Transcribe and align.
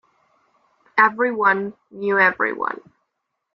Everyone 0.97 1.73
knew 1.91 2.17
everyone. 2.17 2.81